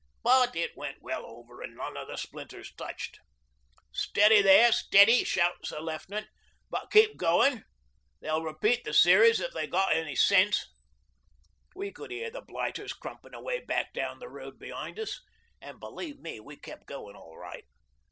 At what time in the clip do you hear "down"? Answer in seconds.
13.93-14.17